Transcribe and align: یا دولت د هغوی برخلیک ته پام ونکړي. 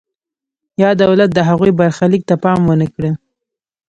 یا 0.81 0.89
دولت 1.03 1.29
د 1.33 1.39
هغوی 1.49 1.71
برخلیک 1.79 2.21
ته 2.29 2.35
پام 2.43 2.59
ونکړي. 2.65 3.11